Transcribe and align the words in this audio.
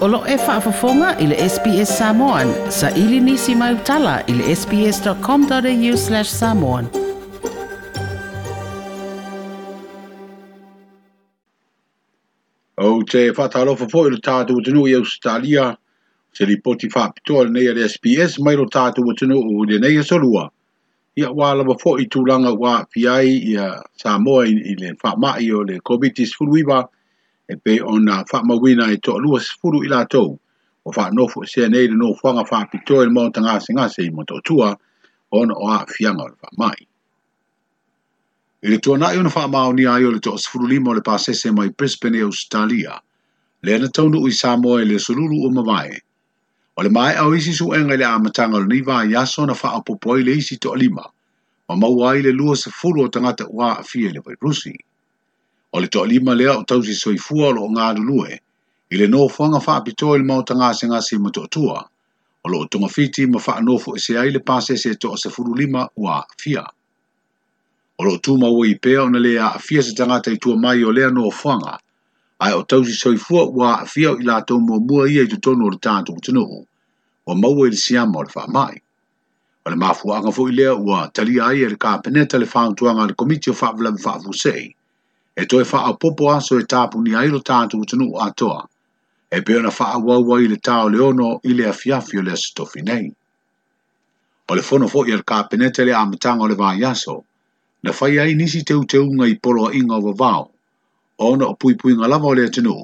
Olo 0.00 0.24
e 0.26 0.34
whaafafonga 0.36 1.10
i 1.20 1.26
le 1.26 1.36
SBS 1.48 1.90
Samoan. 1.98 2.50
Sa 2.72 2.88
ili 2.96 3.18
nisi 3.20 3.54
mai 3.54 3.74
utala 3.74 4.22
i 4.26 4.32
le 4.32 4.54
sbs.com.au 4.56 5.96
slash 6.02 6.30
samoan. 6.36 6.86
O 12.80 12.92
te 13.12 13.24
whatalofa 13.40 13.90
fo 13.92 14.06
i 14.08 14.12
le 14.14 14.20
tātou 14.30 14.64
tunu 14.64 14.86
i 14.88 14.94
Australia. 15.00 15.66
Se 16.32 16.48
li 16.48 16.56
poti 16.68 16.88
whapitoa 16.94 17.44
nei 17.52 17.68
ile 17.68 17.84
SBS 17.92 18.38
mai 18.48 18.56
lo 18.56 18.64
tātou 18.78 19.12
tunu 19.20 19.36
o 19.58 19.66
le 19.72 19.82
nei 19.84 20.00
solua. 20.12 20.46
Ia 21.20 21.28
wala 21.28 21.60
lava 21.60 21.76
fo 21.82 21.98
i 22.00 22.08
tūlanga 22.16 22.54
wā 22.64 22.78
fiai 22.96 23.36
i 23.52 23.58
Samoa 24.04 24.48
i 24.48 24.78
le 24.80 24.94
whamai 25.04 25.52
o 25.52 25.60
le 25.72 25.76
COVID-19 25.84 26.88
e 27.52 27.56
pe 27.62 27.80
ona 27.82 28.22
wina 28.62 28.86
e 28.92 28.96
to 28.96 29.12
alua 29.12 29.40
sifuru 29.40 29.84
ila 29.84 30.06
to 30.06 30.22
o 30.86 30.90
whaanofo 30.94 31.38
e 31.44 31.46
se 31.52 31.62
nei 31.72 31.88
le 31.88 31.96
no 31.98 32.08
whanga 32.22 32.44
whaapitoe 32.48 33.04
le 33.06 33.10
mautanga 33.16 33.58
singa 33.64 33.86
se 33.94 34.02
mo 34.14 34.22
to 34.24 34.36
tua 34.46 34.68
ona 35.38 35.54
o 35.54 35.66
a 35.74 35.82
fianga 35.94 36.22
o 36.22 36.28
le 36.30 36.36
whaamai. 36.42 36.80
I 38.62 38.66
le 38.70 38.78
na 38.98 39.06
i 39.06 39.16
ona 39.18 39.28
whaamaoni 39.34 39.84
ai 39.90 40.04
o 40.04 40.10
le 40.14 40.20
to 40.20 40.30
sifuru 40.38 40.68
lima 40.70 40.90
o 40.90 40.94
le 40.94 41.00
pasese 41.00 41.50
mai 41.54 41.68
Brisbane 41.74 42.22
Australia, 42.22 43.00
le 43.64 43.78
u 43.82 43.88
sa 43.90 44.06
mo 44.10 44.28
Samoa 44.30 44.82
e 44.82 44.84
le 44.84 44.98
sululu 45.02 45.46
o 45.46 45.62
vai 45.66 45.90
o 46.78 46.82
le 46.82 46.88
mai 46.90 47.14
au 47.18 47.34
isi 47.34 47.50
su 47.52 47.66
enga 47.74 47.96
le 47.98 48.04
amatanga 48.06 48.60
va 48.84 49.02
niwa 49.02 49.04
i 49.10 49.10
na 49.10 49.54
fa 49.58 49.68
whaapopoi 49.74 50.22
le 50.24 50.32
isi 50.38 50.54
to 50.62 50.70
lima, 50.78 51.02
ma 51.68 51.74
maua 51.74 52.14
i 52.14 52.22
le 52.22 52.30
lua 52.32 52.54
sifuru 52.56 53.02
o 53.02 53.08
tangata 53.10 53.44
ua 53.50 53.78
a 53.80 53.82
fia 53.82 54.12
le 54.14 54.22
rusi 54.38 54.76
o 55.74 55.78
le 55.82 55.86
toa 55.94 56.06
lima 56.12 56.34
lea 56.34 56.52
o 56.58 56.62
tausi 56.70 56.94
soifua 56.98 57.48
o 57.48 57.54
lo 57.56 57.66
ngā 57.74 57.88
luluhe, 57.98 58.36
i 58.94 58.98
le 58.98 59.06
nō 59.12 59.26
fuanga 59.36 59.60
wha 59.66 59.76
pito 59.86 60.14
i 60.14 60.20
le 60.22 60.26
mauta 60.30 60.54
ngā 60.58 60.70
se 60.78 60.86
ngāsi 60.90 61.18
ma 61.22 61.30
toa 61.36 61.46
tua, 61.56 61.76
o 62.44 62.50
lo 62.50 62.64
o 62.64 62.68
tonga 62.72 62.88
fiti 62.90 63.26
ma 63.30 63.38
wha 63.44 63.54
anofo 63.62 63.94
i 63.94 64.00
e 64.00 64.02
se 64.04 64.16
ai 64.18 64.32
le 64.34 64.42
pāse 64.50 64.76
se 64.82 64.94
toa 65.04 65.16
se 65.22 65.30
furu 65.34 65.54
lima 65.60 65.84
ua 65.96 66.18
fia. 66.42 66.64
O 68.00 68.04
lo 68.04 68.16
tū 68.24 68.34
maua 68.40 68.66
i 68.66 68.74
pēa 68.82 69.04
ona 69.04 69.20
lea 69.22 69.52
a 69.52 69.62
fia 69.62 69.82
se 69.86 69.94
tangata 69.94 70.32
i 70.34 70.38
tua 70.42 70.56
mai 70.58 70.82
o 70.82 70.90
lea 70.90 71.12
nō 71.14 71.30
fuanga, 71.42 71.76
ai 72.40 72.52
o 72.58 72.64
tausi 72.64 72.96
soifua 72.98 73.46
ua 73.54 73.70
fia 73.86 74.10
o 74.10 74.18
i 74.18 74.26
la 74.26 74.40
tau 74.42 74.58
mua 74.58 74.80
mua 74.80 75.06
ia 75.06 75.22
i 75.22 75.30
tu 75.30 75.38
tonu 75.38 75.68
o 75.68 75.72
le 75.76 75.78
tātu 75.86 76.16
kutunuhu, 76.18 76.60
o 77.30 77.34
maua 77.44 77.68
i 77.70 77.76
le 77.76 77.80
siama 77.84 78.18
o 78.18 78.26
le 78.26 78.34
wha 78.34 78.46
mai. 78.56 78.82
O 79.64 79.70
le 79.70 79.76
mafuanga 79.76 80.32
fo 80.34 80.48
i 80.50 80.56
lea 80.56 80.74
ua 80.74 81.06
talia 81.14 81.52
ai 81.52 81.62
e 81.62 81.70
le 81.70 81.78
kā 81.78 81.94
peneta 82.02 82.42
le 82.42 82.50
whaantuanga 82.54 83.06
le 83.06 83.14
komiti 83.14 83.54
o 83.54 83.58
wha 83.60 83.70
vlami 83.76 84.02
wha 84.04 84.18
e 85.36 85.44
toi 85.46 85.62
wha 85.64 85.80
a 85.90 85.92
popo 85.94 86.24
aso 86.34 86.58
e 86.58 86.64
tāpu 86.66 86.98
ni 87.04 87.14
ailo 87.14 87.38
tātu 87.46 87.78
utanu 87.84 88.08
a 88.20 88.30
toa, 88.34 88.60
e 89.30 89.40
pio 89.46 89.60
na 89.62 89.70
wha 89.70 89.90
a 90.16 90.20
wai 90.28 90.46
le 90.50 90.56
tāo 90.58 90.88
leono 90.90 91.32
i 91.44 91.54
le 91.54 91.66
afiafi 91.70 92.18
o 92.18 92.22
le 92.22 92.32
asitofi 92.36 92.82
nei. 92.82 93.10
O 94.48 94.54
le 94.54 94.62
fono 94.62 94.88
fo 94.88 95.04
i 95.06 95.12
al 95.14 95.22
kāpenete 95.22 95.84
le 95.86 95.92
amatanga 95.94 96.42
o 96.46 96.50
le 96.50 96.56
vāi 96.62 96.82
aso, 96.86 97.20
na 97.82 97.92
whai 97.92 98.18
ai 98.18 98.34
nisi 98.34 98.64
teu 98.64 98.82
teu 98.84 99.04
unga 99.06 99.26
i 99.28 99.38
polo 99.38 99.68
a 99.68 99.72
inga 99.74 99.94
o 99.98 100.02
vavau, 100.08 100.48
o 101.22 101.30
ona 101.32 101.46
o 101.46 101.54
pui 101.54 101.76
pui 101.78 101.94
ngalava 101.94 102.26
o 102.32 102.34
le 102.34 102.48
atanu, 102.50 102.74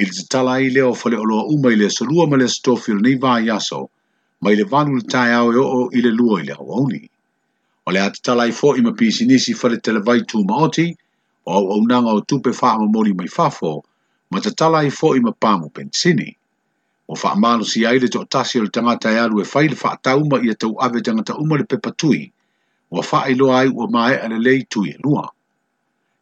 i 0.00 0.04
le 0.04 0.26
tala 0.28 0.58
i 0.60 0.68
leo 0.70 0.92
fale 0.94 1.16
o 1.16 1.24
loa 1.24 1.48
uma 1.48 1.72
i 1.72 1.76
le 1.76 1.88
salua 1.90 2.26
ma 2.26 2.36
le 2.36 2.44
asitofi 2.44 2.92
o 2.92 3.00
le 3.00 3.06
nei 3.08 3.16
vāi 3.18 3.48
aso, 3.56 3.88
mai 4.42 4.54
le 4.56 4.64
vanu 4.68 5.00
le 5.00 5.08
tāi 5.08 5.32
au 5.36 5.50
e 5.52 5.56
o 5.62 5.88
i 5.96 6.02
le 6.04 6.12
lua 6.12 6.40
i 6.42 6.46
le 6.48 6.52
hawauni. 6.54 7.02
O 7.86 7.90
le 7.92 8.00
atatala 8.00 8.46
i 8.46 8.52
fo 8.52 8.74
i 8.76 8.80
ma 8.84 8.92
pisi 8.92 9.24
nisi 9.26 9.54
fale 9.54 9.80
televaitu 9.80 10.44
maoti, 10.44 10.44
o 10.44 10.44
le 10.44 10.44
atatala 10.44 10.44
i 10.44 10.44
fo 10.44 10.44
i 10.44 10.44
ma 10.44 10.44
pisi 10.44 10.44
nisi 10.44 10.44
fale 10.44 10.44
televaitu 10.44 10.44
maoti, 10.44 10.86
o 11.44 11.52
au 11.52 11.72
au 11.72 11.86
nanga 11.88 12.10
o 12.12 12.20
tupe 12.20 12.50
wha 12.62 12.72
ama 12.72 12.86
mori 12.86 13.14
mai 13.14 13.28
fafo, 13.28 13.84
ma 14.30 14.38
te 14.44 14.50
tala 14.58 14.80
i 14.84 14.90
fo 14.98 15.08
i 15.16 15.20
ma 15.24 15.32
pāmu 15.42 15.66
pensini. 15.74 16.36
O 17.10 17.14
wha 17.20 17.32
amalo 17.32 17.64
si 17.64 17.86
aile 17.86 18.08
to 18.08 18.20
atasi 18.20 18.58
o 18.58 18.62
le 18.62 18.70
tangata 18.70 19.08
e 19.12 19.18
alu 19.18 19.40
e 19.42 19.46
whaile 19.52 19.76
wha 19.82 19.90
atauma 19.96 20.36
i 20.46 20.50
a 20.50 20.54
tau 20.54 20.72
ave 20.84 21.00
tangata 21.06 21.34
umare 21.42 21.64
le 21.70 21.76
patui, 21.84 22.32
o 22.94 23.00
wha 23.02 23.18
i 23.30 23.34
loa 23.34 23.56
ai 23.60 23.68
ua 23.68 23.86
mae 23.94 24.16
ane 24.24 24.38
lei 24.46 24.60
tui 24.70 24.90
e 24.92 24.96
lua. 25.04 25.24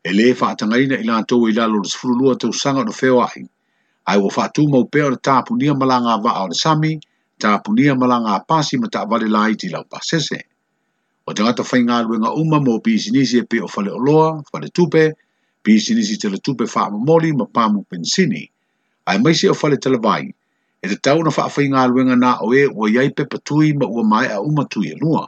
E 0.04 0.10
le 0.16 0.32
wha 0.40 0.46
atangaina 0.52 0.96
i 0.98 1.04
lana 1.08 1.24
tau 1.28 1.46
i 1.48 1.52
lalo 1.52 1.82
le 1.82 1.88
sifuru 1.90 2.14
lua 2.20 2.32
tau 2.40 2.52
sanga 2.52 2.82
no 2.84 2.92
feo 2.92 3.20
ai, 3.26 3.42
ai 4.10 4.18
wa 4.18 4.30
wha 4.36 4.42
atuma 4.44 4.76
upe 4.78 5.02
o 5.02 5.10
le 5.10 5.16
tāpunia 5.16 5.74
malanga 5.74 6.16
wa 6.24 6.30
ao 6.36 6.46
le 6.48 6.54
sami, 6.54 6.92
tāpunia 7.42 7.98
malanga 7.98 8.44
pasi 8.48 8.76
ma 8.78 8.88
vale 9.10 9.28
lai 9.28 9.56
ti 9.56 9.68
lau 9.68 9.84
pasese. 9.84 10.38
Tāpunia 10.38 10.56
O 11.28 11.32
te 11.36 11.42
ngata 11.44 11.62
whainga 11.62 12.00
luenga 12.02 12.30
uma 12.32 12.56
mō 12.66 12.74
bisinisi 12.84 13.36
e 13.38 13.44
pe 13.50 13.58
o 13.60 13.66
whale 13.72 13.90
o 13.92 13.98
loa, 14.06 14.30
whale 14.52 14.68
tupe, 14.76 15.04
bisinisi 15.64 16.14
te 16.20 16.28
le 16.32 16.38
tupe 16.46 16.64
whaamamoli 16.72 17.30
ma 17.38 17.44
pāmu 17.56 17.80
pensini. 17.90 18.42
Ai 19.08 19.18
maisi 19.20 19.44
o 19.48 19.54
whale 19.62 19.76
te 19.76 19.90
lewai, 19.92 20.24
e 20.82 20.86
te 20.88 20.96
tau 21.06 21.18
na 21.22 21.30
whaawhainga 21.36 21.82
luenga 21.92 22.16
nā 22.16 22.30
o 22.46 22.54
e 22.56 22.62
ua 22.78 22.88
iai 22.94 23.10
pe 23.12 23.26
patui 23.30 23.74
ma 23.76 23.86
ua 23.94 24.04
mai 24.12 24.26
a 24.36 24.40
uma 24.40 24.64
tui 24.72 24.88
e 24.88 24.94
lua. 25.02 25.26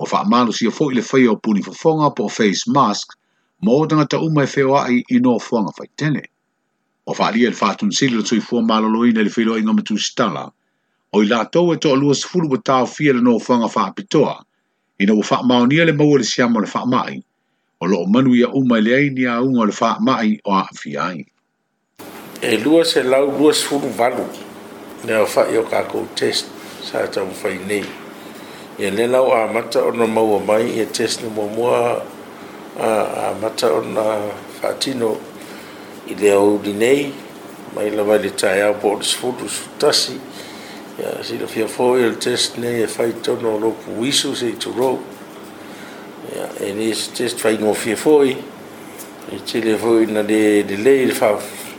O 0.00 0.06
si 0.06 0.56
sia 0.56 0.70
fo 0.70 0.90
i 0.90 0.94
le 0.94 1.02
whaia 1.10 1.30
o 1.32 1.36
puni 1.36 1.60
whafonga 1.60 2.08
po 2.16 2.28
face 2.28 2.64
mask, 2.72 3.12
mō 3.66 3.76
te 3.88 3.94
ngata 3.96 4.18
uma 4.24 4.44
e 4.44 4.46
wheo 4.56 4.76
ai 4.78 5.04
o 5.12 5.20
nō 5.20 5.36
whuanga 5.46 5.72
tene. 5.96 6.22
O 7.06 7.12
whaalia 7.12 7.50
le 7.50 7.56
whaatun 7.60 7.92
sili 7.92 8.16
le 8.16 8.22
tui 8.22 8.40
fua 8.40 8.62
maloloina 8.62 9.20
le 9.20 9.30
whilo 9.36 9.58
inga 9.60 9.72
matu 9.76 9.98
stala, 9.98 10.48
o 11.12 11.20
i 11.20 11.26
lātou 11.28 11.74
e 11.74 11.76
toa 11.76 11.96
lua 12.00 12.14
sifuru 12.14 12.48
wa 12.48 12.56
tau 12.64 12.86
fia 12.86 13.12
le 13.12 13.38
fonga 13.40 13.68
whuanga 13.68 13.92
pitoa. 13.92 14.40
Ina 15.00 15.12
o 15.12 15.16
wha 15.16 15.42
maonia 15.42 15.84
le 15.84 15.92
maua 15.92 16.18
le 16.18 16.24
siama 16.24 16.60
le 16.60 16.68
wha 16.74 16.86
mai. 16.86 17.22
O 17.80 17.86
loo 17.86 18.06
manu 18.06 18.34
ia 18.34 18.48
uma 18.48 18.80
le 18.80 18.94
ai 18.94 19.08
ni 19.10 19.24
a 19.24 19.40
unga 19.42 19.64
le 19.66 19.72
wha 19.72 19.98
mai 20.00 20.38
o 20.44 20.52
a 20.52 20.62
awhi 20.68 20.96
ai. 21.00 21.24
E 22.42 22.56
lua 22.62 22.84
se 22.84 23.02
lau 23.02 23.26
lua 23.38 23.52
sfuru 23.52 23.88
valu. 23.98 24.26
Ne 25.04 25.12
o 25.16 25.24
wha 25.24 25.42
i 25.48 25.56
o 25.58 25.64
kākou 25.70 26.04
test 26.18 26.46
sa 26.86 26.98
tau 27.14 27.26
whai 27.42 27.56
nei. 27.68 27.84
Ia 28.80 28.90
le 28.96 29.06
lau 29.14 29.26
a 29.38 29.48
mata 29.54 29.80
ona 29.88 30.06
maua 30.16 30.38
mai 30.48 30.64
e 30.76 30.84
test 30.96 31.18
ni 31.22 31.28
mua 31.36 31.46
mua 31.56 31.80
a 32.86 33.32
mata 33.42 33.66
ona 33.78 34.04
whaatino 34.60 35.10
i 36.08 36.12
le 36.20 36.30
au 36.38 36.50
dinei. 36.64 37.02
Mai 37.74 37.88
lawa 37.96 38.14
le 38.24 38.28
tai 38.40 38.60
au 38.68 38.74
po 38.80 38.88
o 38.94 39.00
le 39.00 39.04
sfuru 39.12 39.48
sutasi. 39.48 40.14
Ia 40.20 40.31
ya 40.98 41.22
si 41.24 41.38
lo 41.38 41.46
fia 41.46 41.66
fo 41.68 41.94
el 41.96 42.18
test 42.20 42.56
ne 42.58 42.82
e 42.82 42.86
fai 42.86 43.14
no 43.40 43.56
lo 43.58 43.72
ku 43.82 43.96
wisu 43.98 44.32
e 44.32 44.36
se 44.36 44.50
to 44.60 44.70
ro 44.76 45.00
ya 46.34 46.50
en 46.68 46.80
is 46.80 47.08
test 47.12 47.38
fai 47.40 47.56
no 47.56 47.72
fia 47.72 47.96
fo 47.96 48.20
i 48.22 48.36
e 49.32 49.40
chile 49.46 49.76
fo 49.78 49.96
i 50.00 50.04
de 50.04 50.62
de 50.64 50.76
le 50.76 51.06
fa 51.14 51.38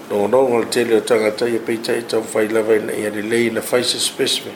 no 0.10 0.26
no 0.26 0.48
ngol 0.48 0.68
chile 0.72 1.00
tanga 1.04 1.30
ta 1.32 1.46
ye 1.46 1.60
pei 1.60 1.78
chai 1.80 2.02
to 2.06 2.22
fai 2.24 2.48
la 2.48 2.62
vai 2.62 2.82
ya 3.02 3.10
de 3.12 3.22
le 3.22 3.52
na 3.52 3.62
fai 3.62 3.84
se 3.84 4.00
specimen 4.00 4.56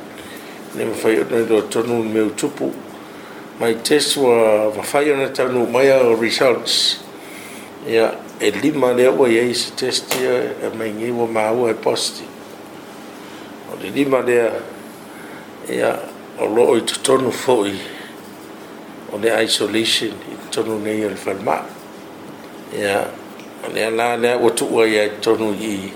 ne 0.73 0.85
me 0.85 0.93
fai 0.93 1.13
no 1.29 1.45
do 1.45 1.61
tono 1.69 2.01
me 2.01 2.19
utupu 2.25 2.73
my 3.59 3.75
test 3.83 4.17
wa 4.17 4.69
va 4.69 4.81
fai 4.81 5.05
na 5.15 5.27
tanu 5.27 5.67
maya 5.69 6.15
results 6.15 6.97
ya 7.85 8.09
e 8.39 8.49
lima 8.49 8.91
le 8.93 9.05
o 9.05 9.25
ye 9.27 9.49
is 9.51 9.69
test 9.75 10.15
ya 10.19 10.69
me 10.73 10.89
ngi 10.89 11.11
wo 11.13 11.27
ma 11.27 11.51
wo 11.51 11.67
e, 11.67 11.71
e 11.71 11.73
positive 11.75 12.36
e 13.87 13.89
lima 13.89 14.19
lea 14.21 14.51
ia 15.71 15.99
o 16.39 16.45
loo 16.45 16.75
i 16.75 16.81
totonu 16.81 17.31
foʻi 17.31 17.75
o 19.13 19.17
le 19.17 19.31
isolation 19.43 20.11
i 20.11 20.35
totonu 20.51 20.79
nei 20.83 21.05
o 21.05 21.09
le 21.09 21.15
falma 21.15 21.61
ia 22.75 23.05
o 23.63 23.71
lea 23.73 23.89
la 23.89 24.15
lea 24.19 24.37
ua 24.37 24.51
tuu 24.51 24.79
ai 24.83 24.97
ae 24.99 25.09
totonu 25.09 25.55
ii 25.61 25.93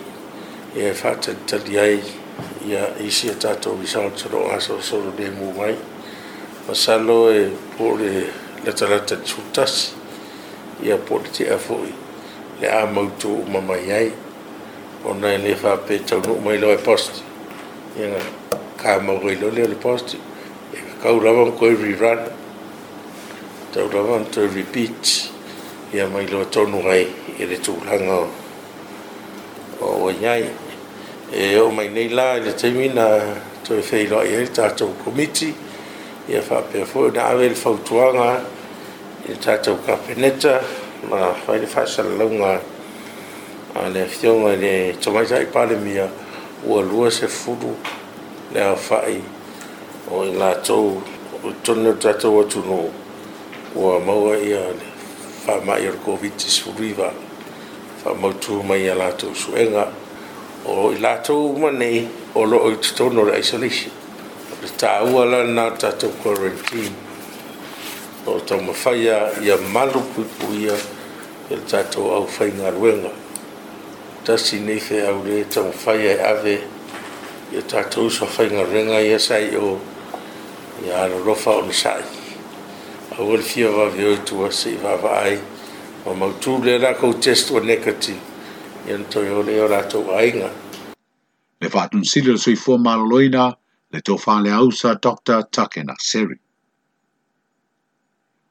ia 0.76 0.88
e 0.92 0.94
faatalitali 0.94 1.80
ai 1.80 2.00
ia 2.70 2.84
aso 3.08 3.28
e 3.28 3.32
a 3.50 3.56
de 3.56 3.74
isaotoloo 3.84 4.52
asolosolo 4.56 5.12
lemu 5.20 5.52
ai 5.64 5.76
ma 6.68 6.74
salo 6.76 7.28
e 7.34 7.50
po 7.78 7.84
o 7.92 7.98
le 7.98 8.24
latalata 8.66 9.16
le 9.16 9.26
sulutasi 9.26 9.92
ia 10.84 10.98
po 10.98 11.16
o 11.16 11.20
le 11.26 11.28
tiʻa 11.30 11.58
foʻi 11.60 11.92
le 12.62 12.68
a 12.72 12.86
mautuu 12.88 13.44
mamai 13.52 13.92
ai 13.92 14.14
ona 15.04 15.36
mai 16.44 16.58
lo 16.60 16.72
e 16.72 16.78
posti 16.78 17.31
ya 17.98 18.18
ka 18.78 19.00
ma 19.00 19.16
go 19.20 19.28
ilo 19.28 19.50
le 19.52 19.68
post 19.76 20.16
ka 21.02 21.10
ura 21.12 21.34
ba 21.52 21.52
ko 21.52 21.68
rerun 21.76 22.24
ta 23.74 23.82
ura 23.84 24.02
ba 24.24 24.32
to 24.32 24.48
repeat 24.48 25.28
ya 25.92 26.08
ma 26.08 26.20
ilo 26.24 26.46
to 26.48 26.64
no 26.68 26.80
ga 26.82 26.96
e 26.96 27.12
le 27.44 27.58
tu 27.60 27.76
la 27.84 27.96
nga 28.00 28.18
o 29.82 30.08
o 30.08 30.12
nyai 30.12 30.48
e 31.36 31.58
o 31.60 31.70
mai 31.70 31.90
nei 31.90 32.08
la 32.08 32.40
le 32.40 32.54
termina 32.56 33.36
to 33.64 33.82
fe 33.82 34.04
ilo 34.08 34.22
e 34.24 34.48
ta 34.52 34.70
to 34.72 34.88
committee 35.04 35.54
ya 36.30 36.40
fa 36.40 36.62
pe 36.64 36.86
fo 36.86 37.12
na 37.12 37.36
ave 37.36 37.50
le 37.50 37.56
fautuanga 37.56 38.40
ya 39.28 39.36
ta 39.36 39.58
to 39.58 39.76
kapeneta 39.84 40.64
ma 41.10 41.34
fa 41.34 41.60
le 41.60 41.68
fa 41.68 41.84
sa 41.86 42.04
la 42.08 42.24
nga 42.24 42.62
ale 43.76 44.06
fiona 44.08 44.56
le 44.56 44.96
tomaisa 44.98 45.42
i 45.44 45.46
pale 45.46 45.76
mia 45.76 46.08
ua 46.64 46.82
lua 46.82 47.12
se 47.12 47.28
furu 47.28 47.76
le 48.54 48.62
a 48.62 48.76
fai 48.76 49.18
o 50.12 50.22
i 50.26 50.30
ngā 50.34 50.50
tau 50.62 51.02
tonu 51.64 51.90
o 51.94 52.40
atu 52.42 52.62
no 52.68 52.78
ua 53.76 53.98
maua 54.06 54.36
ia 54.38 54.60
le 54.78 54.90
whama 55.48 55.78
i 55.82 55.88
ar 55.90 55.96
COVID-19 56.06 56.50
suriva 56.58 57.08
whama 58.04 58.30
tū 58.46 58.62
mai 58.64 58.88
a 58.90 58.96
lātou 59.00 59.34
suenga 59.36 59.88
o 60.66 60.92
i 60.92 61.02
lātou 61.02 61.56
manei 61.64 62.06
o 62.36 62.44
lo 62.46 62.62
oi 62.70 62.78
tutono 62.78 63.26
le 63.32 63.40
isolation 63.40 63.94
le 64.62 64.70
tā 64.78 64.94
ua 65.10 65.26
la 65.26 65.42
nā 65.44 65.66
tatau 65.82 66.14
quarantine 66.22 66.94
o 68.30 68.38
tau 68.40 68.62
mawhaia 68.62 69.18
i 69.42 69.50
a 69.50 69.58
malu 69.74 70.04
pui 70.14 70.28
pui 70.38 70.70
a 70.70 70.78
le 71.50 71.58
tatau 71.72 72.14
au 72.20 72.28
whai 72.38 72.52
ngā 72.54 73.18
dat 74.26 74.40
si 74.40 74.60
nefe 74.60 75.02
a 75.08 75.12
le 75.24 75.46
fae 75.74 76.14
ave 76.30 76.58
je 77.52 77.62
ta 77.62 77.82
to 77.84 78.06
a 78.06 78.26
fe 78.26 78.44
a 78.46 78.64
ringa 78.72 79.00
ye 79.00 79.18
sa 79.20 79.36
o 79.58 79.80
ya 80.86 81.04
a 81.06 81.10
rofa 81.10 81.50
on 81.52 81.72
sa. 81.74 81.96
A 83.18 83.24
wol 83.24 83.42
fi 83.42 83.64
va 83.64 83.90
vi 83.90 84.16
to 84.26 84.46
a 84.46 84.52
se 84.52 84.76
va 84.78 84.96
va 84.96 85.22
ai 85.26 85.40
o 86.06 86.14
ma 86.14 86.32
tu 86.40 86.58
le 86.62 86.78
ra 86.78 86.94
ko 86.94 87.14
test 87.14 87.50
o 87.52 87.60
nekati 87.60 88.16
en 88.88 89.04
to 89.10 89.24
yo 89.24 89.42
le 89.42 89.68
ra 89.68 89.82
to 89.90 90.04
ainga. 90.14 90.50
Le 91.62 91.70
fa 91.70 91.90
un 91.94 92.04
silo 92.06 92.38
sui 92.38 92.56
fo 92.56 92.78
ma 92.78 92.96
loina 92.96 93.54
le 93.92 94.02
to 94.02 94.18
fa 94.18 94.40
le 94.42 94.52
ausa 94.52 94.96
Dr. 95.02 95.44
Takena 95.52 95.96
Seri. 96.00 96.38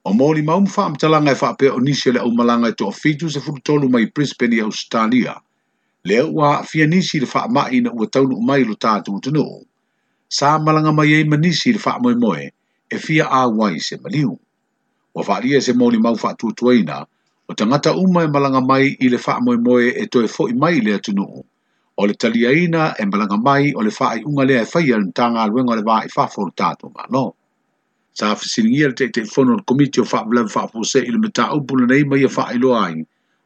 O 0.03 0.13
mōri 0.15 0.43
maumwha 0.45 0.85
am 0.85 0.97
talanga 0.97 1.31
e 1.31 1.39
wha 1.41 1.53
apea 1.55 1.73
o 1.73 1.79
nisi 1.79 2.11
le 2.13 2.19
au 2.21 2.31
malanga 2.33 2.69
e 2.69 2.73
toa 2.75 2.93
fitu 2.93 3.31
se 3.31 3.39
furu 3.41 3.61
tolu 3.63 3.89
mai 3.89 4.07
Brisbane 4.15 4.57
i 4.57 4.61
Australia. 4.61 5.37
le 6.03 6.21
ua 6.25 6.63
fia 6.65 6.87
nisi 6.89 7.21
le 7.21 7.27
faa 7.27 7.49
mai 7.49 7.81
na 7.85 7.91
ua 7.93 8.07
taunu 8.09 8.37
mai 8.41 8.65
lo 8.65 8.75
tātu 8.75 9.13
utunu. 9.17 9.65
Sa 10.29 10.59
malanga 10.59 10.93
mai 10.95 11.13
ei 11.13 11.25
manisi 11.25 11.73
le 11.73 11.79
faa 11.79 11.99
moe 12.01 12.15
moe 12.17 12.51
e 12.91 12.97
fia 12.99 13.25
a 13.29 13.49
wai 13.49 13.79
se 13.81 13.97
maliu. 14.01 14.39
Wa 15.15 15.23
faa 15.25 15.41
lia 15.41 15.61
se 15.61 15.73
moni 15.73 15.99
mau 15.99 16.17
faa 16.17 16.35
tuatuaina 16.35 17.05
o 17.51 17.55
tangata 17.55 17.93
uma 17.95 18.23
e 18.25 18.29
malanga 18.29 18.61
mai 18.65 18.97
i 19.05 19.09
le 19.09 19.19
faa 19.19 19.41
moe 19.45 19.57
moe 19.57 19.91
e 20.03 20.07
toe 20.07 20.29
fo 20.29 20.49
i 20.49 20.55
mai 20.55 20.81
le 20.81 20.95
atunu. 20.97 21.29
O 22.01 22.07
le 22.07 22.15
talia 22.15 22.53
ina 22.53 22.95
e 22.97 23.05
malanga 23.05 23.37
mai 23.37 23.73
o 23.77 23.81
le 23.85 23.91
faa 23.91 24.17
i 24.17 24.23
unga 24.25 24.45
lea 24.49 24.63
e 24.65 24.67
faya 24.73 24.97
ni 24.99 25.13
tanga 25.13 25.43
alwenga 25.45 25.77
le 25.77 25.83
vaa 25.85 26.05
i 26.09 26.09
faa 26.17 26.27
fo 26.35 26.43
tātu 26.61 26.87
ma 26.95 27.05
no. 27.13 27.35
Sa 28.17 28.33
fisiringia 28.35 28.89
le 28.89 28.95
te 28.97 29.11
te 29.13 29.25
fono 29.29 29.57
le 29.59 29.63
komitio 29.69 30.05
faa 30.09 30.25
vlem 30.29 30.49
faa 30.49 30.71
pose 30.73 30.99
i 31.05 31.11
le 31.13 31.19
mita 31.19 31.45
upu 31.57 31.77
le 31.77 31.85
neima 31.91 32.17
i 32.17 32.25
a 32.25 32.31
e 32.31 32.33
faa 32.37 32.49
i 32.57 32.59
loa 32.59 32.89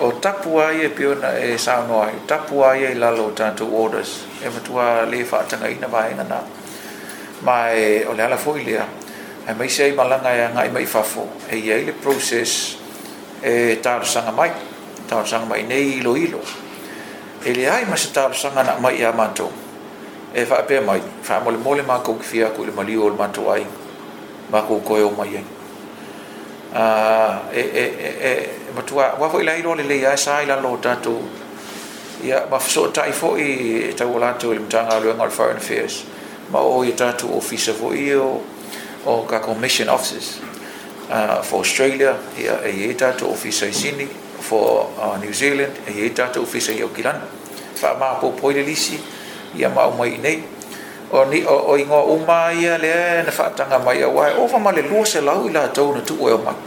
o 0.00 0.12
tapu 0.12 0.58
ai 0.60 0.84
e 0.84 0.88
piona 0.92 1.30
e 1.40 1.56
sāno 1.56 2.02
ai, 2.04 2.12
tapu 2.26 2.62
ai 2.62 2.84
e 2.84 2.94
lalo 2.94 3.30
tanto 3.32 3.64
orders, 3.72 4.26
e 4.42 4.48
matua 4.48 5.04
le 5.10 5.24
whātanga 5.24 5.70
ina 5.72 5.88
vai 5.88 6.10
ngana, 6.14 6.40
ma 7.42 7.70
e 7.70 8.04
o 8.04 8.12
le 8.12 8.22
ala 8.24 8.36
fōi 8.36 8.60
e 8.76 9.54
maise 9.58 9.84
ai 9.84 9.92
malanga 9.92 10.34
e 10.34 10.48
ngai 10.52 10.68
mai 10.72 10.84
fafo, 10.84 11.28
e 11.50 11.56
i 11.56 11.72
aile 11.72 11.92
process 11.92 12.76
e 13.42 13.80
sanga 14.02 14.32
mai, 14.32 14.50
sanga 15.24 15.46
mai 15.46 15.62
nei 15.62 15.96
ilo 15.98 16.14
ilo, 16.16 16.40
e 17.44 17.54
le 17.54 17.68
ai 17.70 17.84
masi 17.86 18.10
sanga 18.32 18.62
na 18.62 18.76
mai 18.78 19.02
a 19.02 19.12
manto, 19.12 19.50
e 20.34 20.42
whaapea 20.44 20.82
mai, 20.82 21.00
wha 21.26 21.40
mole 21.40 21.56
mole 21.56 21.82
mā 21.82 22.02
kou 22.02 22.18
kifia 22.18 22.50
kui 22.50 22.66
le 22.66 22.72
mali 22.72 22.96
o 22.98 23.08
le 23.08 23.16
manto 23.16 23.50
ai, 23.50 23.64
mā 24.52 24.60
kou 24.66 24.80
koe 24.82 25.00
o 25.02 25.10
mai 25.16 25.36
ai. 25.40 25.55
Ah, 26.78 27.42
e, 27.56 27.64
e 27.72 27.84
e 27.96 28.10
e 28.20 28.32
matua 28.76 29.14
wa 29.18 29.30
foi 29.32 29.44
lai 29.48 29.62
lole 29.64 29.80
lei 29.84 30.04
ai 30.04 30.18
sai 30.20 30.44
la 30.44 30.60
lo 30.60 30.76
tatu 30.78 31.24
ya 32.20 32.44
ma 32.52 32.58
so 32.60 32.90
tai 32.92 33.12
foi 33.16 33.40
e 33.88 33.92
ta 33.96 34.04
wala 34.04 34.32
tu 34.36 34.52
le 34.52 34.60
tanga 34.68 34.98
lo 35.00 35.14
ngal 35.16 35.30
foreign 35.32 35.56
affairs 35.56 36.04
ma 36.52 36.58
o 36.60 36.84
ye 36.84 36.92
tatu 36.92 37.32
officer 37.34 37.72
fo 37.72 37.94
io 37.96 38.42
o 39.08 39.12
ka 39.24 39.38
commission 39.40 39.88
officers 39.88 40.36
uh 41.08 41.38
ah, 41.40 41.40
for 41.40 41.60
australia 41.64 42.12
ya 42.36 42.60
e 42.60 42.68
ye 42.76 42.88
tatu 42.94 43.24
officer 43.30 43.72
sini 43.72 44.04
for 44.36 44.92
uh, 45.00 45.14
ah, 45.16 45.16
new 45.16 45.32
zealand 45.32 45.72
e 45.88 45.92
ye 45.96 46.06
tatu 46.12 46.42
officer 46.44 46.74
yo 46.76 46.92
kilan 46.92 47.24
fa 47.72 47.96
ma 47.96 48.20
po 48.20 48.36
po 48.36 48.50
le 48.52 48.60
lisi 48.60 49.00
ya 49.56 49.72
ma 49.72 49.88
mai 49.88 50.20
nei 50.20 50.44
o 51.08 51.24
ni 51.24 51.40
o, 51.40 51.72
o 51.72 51.72
ingo 51.80 52.04
uma 52.12 52.52
ia 52.52 52.76
le 52.76 53.22
na 53.24 53.30
fa 53.32 53.48
tanga 53.56 53.78
mai 53.80 53.96
ia 54.04 54.08
wai 54.12 54.34
o 54.36 54.44
fa 54.44 54.58
ma 54.60 54.72
le 54.76 54.82
lua 54.84 55.06
se 55.08 55.20
lau 55.24 55.46
ila 55.48 55.64
tau 55.72 55.94
na 55.96 56.02
tu 56.04 56.18
o 56.20 56.28
e 56.28 56.32
o 56.36 56.40
maki 56.44 56.65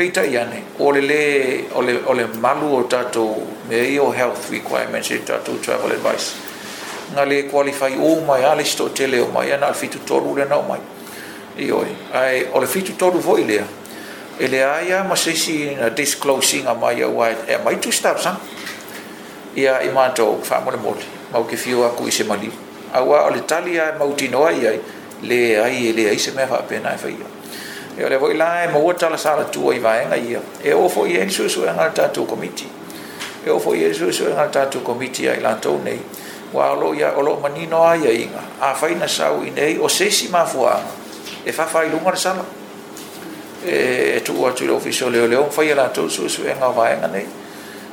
peita 0.00 0.22
i 0.24 0.62
olele 0.78 1.64
ole 1.74 2.00
ole 2.06 2.26
malu 2.40 2.76
o 2.76 2.82
tato 2.82 3.36
me 3.68 3.76
io 3.94 4.12
health 4.12 4.50
requirements 4.50 5.10
i 5.10 5.14
e 5.14 5.18
tatou 5.18 5.56
travel 5.62 5.92
advice, 5.92 6.26
nga 7.12 7.24
le 7.24 7.42
qualify 7.50 7.92
o 8.00 8.20
mai 8.24 8.42
ale 8.44 8.64
sto 8.64 8.88
tele 8.92 9.20
o 9.20 9.26
mai, 9.28 9.48
na 9.60 9.72
fitu 9.72 9.98
toru 9.98 10.34
le 10.36 10.44
nao 10.48 10.62
mai, 10.62 10.78
i 11.58 11.68
e, 11.68 11.94
ai, 12.14 12.46
ole 12.52 12.60
le 12.64 12.66
fitu 12.66 12.92
toru 12.96 13.18
voi 13.20 13.44
lea, 13.44 13.64
ele 14.38 14.64
aia 14.64 15.04
ma 15.04 15.16
se 15.16 15.34
si 15.36 15.74
na 15.74 15.90
disclosing 15.90 16.66
a 16.66 16.72
mai 16.74 17.02
au 17.02 17.20
ai, 17.20 17.36
e 17.48 17.58
mai 17.64 17.78
tu 17.80 17.90
stap 17.92 18.18
san, 18.18 18.38
ia 19.54 19.82
i 19.82 19.90
mato 19.92 20.24
o 20.32 20.38
kwha 20.42 20.60
mole 20.64 20.76
mole, 20.78 21.04
mau 21.32 21.44
ke 21.44 21.56
fio 21.56 21.84
aku 21.84 22.06
i 22.08 22.10
se 22.10 22.24
mali, 22.24 22.50
awa 22.94 23.26
o 23.26 23.30
le 23.34 23.42
talia 23.44 23.92
mauti 23.98 24.28
noa 24.28 24.48
i 24.50 24.80
le 25.28 25.40
ai 25.60 25.88
ele 25.90 26.08
ai 26.08 26.14
e 26.16 26.18
se 26.18 26.32
mea 26.32 26.46
fa 26.46 26.56
apena 26.64 26.94
e 26.94 26.96
fai 26.96 27.12
ai 27.20 27.38
e 28.00 28.04
ole 28.04 28.20
voi 28.20 28.34
lae 28.36 28.68
mo 28.68 28.80
ua 28.80 28.94
la 29.10 29.16
sala 29.16 29.44
tua 29.44 29.72
vai 29.74 29.80
vaenga 29.82 30.16
ia 30.16 30.40
e 30.64 30.72
o 30.74 30.88
fo 30.88 31.04
i 31.06 31.20
en 31.20 31.30
su 31.30 31.48
su 31.48 31.64
engal 31.64 31.90
tatu 31.92 32.24
komiti 32.24 32.64
e 33.44 33.50
o 33.50 33.58
fo 33.58 33.74
i 33.74 33.84
en 33.84 33.94
su 33.94 34.10
su 34.12 34.24
engal 34.24 34.48
tatu 34.50 34.80
komiti 34.82 35.28
ai 35.28 35.40
la 35.40 35.54
tau 35.54 35.80
nei 35.84 36.00
wa 36.52 36.70
alo 36.70 36.94
ia 36.94 37.12
olo 37.16 37.38
manino 37.42 37.84
ai 37.84 38.06
a 38.06 38.10
inga 38.12 38.40
a 38.60 38.72
fai 38.74 38.94
na 38.94 39.06
sau 39.06 39.42
i 39.42 39.50
nei 39.50 39.76
o 39.76 39.88
sesi 39.88 40.28
ma 40.30 40.44
fua 40.44 40.80
e 41.44 41.52
fa 41.52 41.66
fai 41.66 41.90
lunga 41.90 42.14
sala 42.16 42.42
e, 43.66 44.14
e 44.16 44.22
tu 44.22 44.32
ua 44.32 44.52
tu 44.52 44.64
ofiso 44.72 45.10
leo 45.10 45.26
leo 45.26 45.50
fai 45.50 45.74
la 45.74 45.88
tau 45.90 46.08
su 46.08 46.26
su 46.26 46.42
engal 46.46 46.72
vaenga 46.72 47.06
nei 47.06 47.26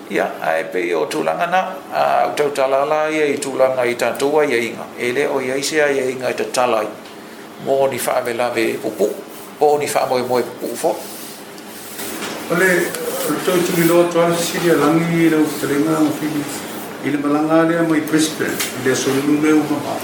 ia 0.08 0.34
ai 0.40 0.62
e 0.62 0.64
pe 0.64 0.94
o 0.94 1.06
tu 1.08 1.22
langa 1.24 1.46
na 1.48 1.76
a 1.94 2.32
tau 2.34 2.52
tala 2.52 2.86
la 2.86 3.08
ia 3.10 3.26
i 3.26 3.38
tu 3.40 3.58
langa 3.58 3.84
i 3.84 3.96
tatu 3.96 4.38
ai 4.40 4.54
a 4.54 4.58
inga 4.58 4.86
e 4.98 5.12
le 5.12 5.26
o 5.28 5.42
iaise 5.42 5.84
ai 5.84 6.00
a 6.00 6.10
inga 6.10 6.30
i 6.30 6.34
tatalai 6.34 6.88
mo 7.66 7.88
ni 7.88 7.98
fa 7.98 8.22
la 8.36 8.50
ve 8.50 8.72
e 8.72 8.74
pupu 8.82 9.26
o 9.58 9.78
ni 9.82 9.90
fa 9.90 10.06
mo 10.06 10.22
mo 10.22 10.38
ufo 10.70 10.94
ole 12.54 12.70
to 13.46 13.52
tu 13.66 13.72
mi 13.82 13.90
lo 13.90 14.06
to 14.06 14.22
si 14.38 14.62
dia 14.62 14.78
langi 14.78 15.30
le 15.34 15.42
ustrema 15.42 15.98
mo 15.98 16.12
fi 16.14 16.30
il 17.10 17.18
malanga 17.18 17.64
le 17.66 17.82
mo 17.90 17.96
i 17.98 18.02
prispe 18.06 18.46
de 18.86 18.94
so 18.96 19.10
lu 19.26 19.38
me 19.42 19.50
u 19.52 19.62
mama 19.66 19.98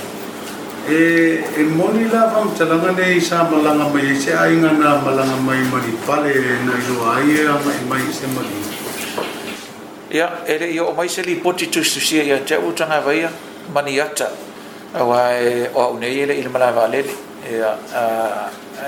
e 0.90 1.46
e 1.54 1.62
mo 1.70 1.90
ni 1.94 2.10
la 2.10 2.34
va 2.34 2.42
chalanga 2.58 2.92
le 2.98 3.20
sa 3.22 3.44
malanga 3.46 3.86
mai 3.94 4.10
e 4.10 4.16
se 4.20 4.34
ai 4.34 4.58
nga 4.58 4.72
na 4.74 4.98
malanga 5.06 5.36
mai 5.38 5.62
mari 5.70 5.94
pale 6.04 6.34
e 6.34 6.58
na 6.66 6.74
lo 6.90 7.06
ai 7.14 7.30
e 7.38 7.44
mai 7.66 7.80
mai 7.94 8.06
se 8.12 8.26
mari 8.34 8.58
ya 10.14 10.42
ere 10.50 10.74
yo 10.74 10.94
mai 10.98 11.08
se 11.10 11.22
li 11.22 11.36
poti 11.38 11.70
tu 11.70 11.84
su 11.86 12.00
sia 12.02 12.24
ya 12.26 12.40
te 12.42 12.56
utanga 12.58 13.02
va 13.06 13.14
ya 13.14 13.30
maniata 13.72 14.32
awa 14.98 15.30
e, 15.38 15.70
o 15.72 15.82
au 15.94 15.98
nei 16.02 16.22
ele 16.26 16.34
il 16.42 16.50
malanga 16.50 16.88
le 16.90 17.06
ya 17.54 17.78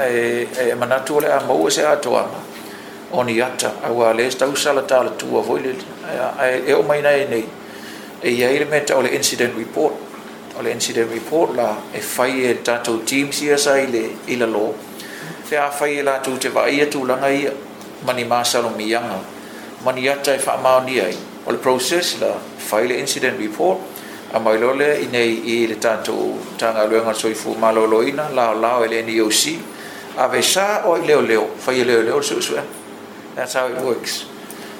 e 0.04 0.76
manatu 0.76 1.18
ole 1.18 1.28
a 1.32 1.42
mou 1.46 1.68
e 1.68 1.72
se 1.72 1.86
ato 1.86 2.16
ama 2.18 2.30
o 3.12 3.24
ni 3.24 3.40
ata 3.42 3.72
a 3.84 3.90
wā 3.90 4.16
le 4.16 4.30
stau 4.32 4.52
e 4.52 4.56
sala 4.56 4.82
tala 4.82 5.12
tua 5.12 5.42
voile 5.42 5.76
e 6.66 6.74
o 6.74 6.82
maina 6.84 7.12
e 7.12 7.26
nei 7.28 7.46
e 8.22 8.30
ia 8.32 8.50
ele 8.50 8.66
meta 8.66 8.98
ole 8.98 9.08
incident 9.10 9.56
report 9.58 9.94
ole 10.60 10.72
incident 10.72 11.12
report 11.12 11.56
la 11.56 11.76
e 11.94 12.00
fai 12.00 12.46
e 12.50 12.54
tato 12.62 12.98
team 13.06 13.30
si 13.32 13.52
asa 13.52 13.80
ile 13.80 14.16
ila 14.28 14.46
lo 14.46 14.76
te 15.50 15.58
a 15.58 15.70
fai 15.70 16.00
e 16.00 16.04
la 16.04 16.18
tu 16.20 16.38
te 16.38 16.50
va 16.50 16.68
ia 16.68 16.86
tu 16.88 17.06
langa 17.06 17.30
ia 17.30 17.52
mani 18.06 18.26
masalo 18.26 18.70
miyanga 18.76 19.20
mani 19.86 20.10
ata 20.10 20.34
e 20.36 20.40
wha 20.46 20.58
maoni 20.58 21.00
ai 21.00 21.16
o 21.46 21.52
le 21.52 21.58
process 21.58 22.18
la 22.22 22.34
fai 22.58 22.88
le 22.88 22.96
incident 23.00 23.40
report 23.40 23.78
a 24.34 24.40
mai 24.40 24.58
lole 24.60 24.90
i 25.06 25.08
nei 25.12 25.32
i 25.64 25.68
le 25.68 25.76
tato 25.78 26.16
tanga 26.58 26.86
luenga 26.88 27.14
soifu 27.14 27.54
malo 27.58 27.86
loina 27.88 28.30
lao 28.34 28.54
lao 28.54 28.84
e 28.84 28.88
ele 28.88 29.02
ni 29.04 29.14
yo 29.18 29.30
si 29.30 29.56
avesa 30.18 30.84
o 30.86 30.94
i 30.96 31.06
leo 31.08 31.22
leo 31.22 31.48
fai 31.58 31.84
leo 31.84 32.02
leo 32.02 32.22
su 32.22 32.42
su 32.42 32.54
that's 33.36 33.54
how 33.56 33.68
it 33.68 33.78
works 33.84 34.26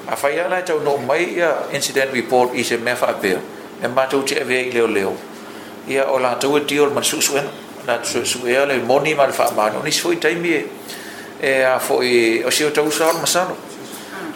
a 0.08 0.16
fai 0.16 0.32
ala 0.40 0.60
tau 0.62 0.78
no 0.80 0.96
mai 0.98 1.24
ia 1.36 1.50
incident 1.72 2.12
report 2.18 2.54
i 2.54 2.62
se 2.64 2.76
mefa 2.76 3.12
pe 3.20 3.30
e 3.82 3.88
tau 4.10 4.22
te 4.22 4.40
ave 4.40 4.58
i 4.68 4.70
leo 4.72 4.86
leo 4.86 5.14
ia 5.88 6.06
o 6.08 6.18
la 6.18 6.34
tau 6.34 6.58
ti 6.60 6.78
o 6.80 6.88
man 6.90 7.04
su 7.04 7.20
su 7.20 7.34
na 7.86 8.00
su 8.02 8.24
su 8.24 8.46
ia 8.48 8.64
le 8.66 8.78
moni 8.92 9.14
man 9.14 9.32
fa 9.32 9.50
ma 9.56 9.68
no 9.68 9.82
ni 9.84 9.90
foi 9.90 10.16
taimi 10.16 10.64
e 11.42 11.50
a 11.62 11.78
foi 11.78 12.42
o 12.44 12.50
se 12.50 12.70
tau 12.70 12.90
sa 12.90 13.12
masano 13.24 13.56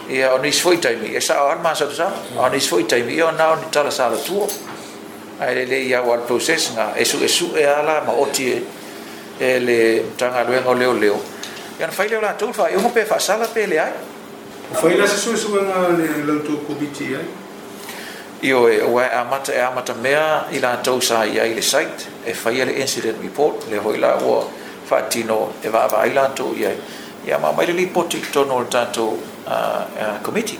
ia 0.09 0.33
o 0.35 0.37
ni 0.37 0.51
foi 0.51 0.77
taimi 0.77 1.15
e 1.15 1.19
sa 1.21 1.41
o 1.47 1.55
ma 1.63 1.73
sa 1.73 1.89
sa 2.01 2.11
o 2.37 2.47
ni 2.49 2.59
foi 2.59 2.83
taimi 2.85 3.13
ia 3.15 3.31
na 3.31 3.55
ni 3.55 3.65
tala 3.71 3.89
sa 3.91 4.07
la 4.09 4.17
tu 4.17 4.45
ai 5.41 5.65
le 5.65 5.77
ia 5.89 6.01
wal 6.09 6.21
process 6.29 6.71
nga 6.77 6.85
esu 7.05 7.17
esu 7.29 7.47
e 7.57 7.65
ala 7.65 8.01
ma 8.05 8.13
oti 8.25 8.45
ele 9.41 10.03
tanga 10.17 10.43
lue 10.45 10.61
ngo 10.61 10.69
ole 10.71 10.93
leo. 10.99 11.17
Ya 11.79 11.87
na 11.89 11.91
faile 11.91 12.17
ola 12.17 12.33
tu 12.37 12.49
e 12.49 12.53
fa 12.53 12.69
yo 12.71 12.79
pe 12.93 13.05
fa 13.05 13.19
sala 13.19 13.47
pe 13.47 13.65
le 13.65 13.79
ai. 13.81 13.93
O 14.71 14.73
faile 14.75 15.07
se 15.07 15.17
sue 15.17 15.35
sue 15.37 15.59
nga 15.65 15.89
le 15.97 16.21
lo 16.29 16.39
tu 16.45 16.57
kubiti 16.67 17.13
ai. 17.15 17.25
Io 18.43 18.67
e 18.67 18.81
wa 18.81 19.03
amata 19.21 19.53
e 19.53 19.59
amata 19.59 19.93
mea 19.93 20.45
ila 20.53 20.77
tau 20.83 21.01
sa 21.01 21.25
i 21.25 21.39
ai 21.39 21.53
le 21.53 21.61
site 21.61 22.05
e 22.23 22.33
faile 22.33 22.65
le 22.65 22.73
incident 22.77 23.17
report 23.21 23.67
le 23.69 23.77
hoila 23.77 24.21
o 24.23 24.47
fa 24.85 25.01
tino 25.09 25.53
e 25.61 25.69
va 25.69 25.85
va 25.87 26.05
ila 26.05 26.29
tu 26.29 26.53
i 26.57 26.65
ai. 26.65 26.77
ma 27.41 27.51
mai 27.51 27.65
le 27.65 27.73
report 27.73 28.13
to 28.31 28.45
no 28.45 28.63
tanto 28.67 29.17
a 29.45 30.19
committee. 30.21 30.59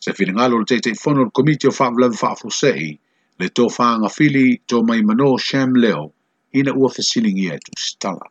Se 0.00 0.12
fina 0.12 0.32
ngā 0.32 0.48
lo 0.50 0.64
te 0.64 0.78
te 0.80 0.92
committee 1.32 1.68
of 1.68 1.76
fa 1.76 1.90
vla 1.90 2.08
sei 2.50 2.98
le 3.38 3.48
tofa 3.52 3.74
fa 3.84 3.98
nga 4.00 4.08
fili 4.08 4.60
to 4.66 4.82
mai 4.82 5.02
mano 5.02 5.36
shem 5.36 5.74
leo 5.76 6.12
ina 6.60 6.72
ua 6.80 6.88
fesilingi 6.96 7.46
e 7.54 7.58
tu 7.64 7.72
sitala. 7.86 8.26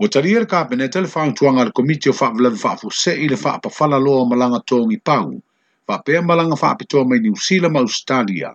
Ua 0.00 0.08
taria 0.14 0.38
er 0.42 0.46
ka 0.50 0.56
kabineta 0.62 0.98
le 1.02 1.08
whaang 1.12 1.32
tuanga 1.36 1.64
le 1.66 1.70
komiti 1.78 2.06
o 2.10 2.14
whaap 2.18 2.34
vlevi 2.38 2.58
whaapu 2.64 2.86
se 3.02 3.12
i 3.14 3.26
le 3.32 3.36
pa 3.44 3.52
whala 3.78 3.98
loa 4.04 4.18
o 4.22 4.24
malanga 4.30 4.60
tōngi 4.70 4.98
pau, 5.08 5.28
whaapea 5.88 6.20
malanga 6.28 6.56
whaapitoa 6.62 7.04
mai 7.08 7.18
ni 7.20 7.28
usila 7.36 7.68
ma 7.74 7.80
Australia, 7.86 8.50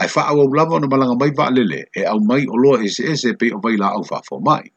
ai 0.00 0.08
wha 0.14 0.20
au 0.30 0.38
lava 0.56 0.76
na 0.80 0.86
malanga 0.92 1.16
mai 1.20 1.30
wha 1.38 1.46
lele 1.56 1.80
e 1.94 2.02
au 2.12 2.18
mai 2.28 2.42
o 2.46 2.56
loa 2.62 2.76
ese 2.86 3.02
ese 3.12 3.30
pe 3.40 3.46
o 3.52 3.58
waila 3.64 3.88
au 3.96 4.02
wha 4.02 4.40
mai. 4.48 4.66
E 4.66 4.72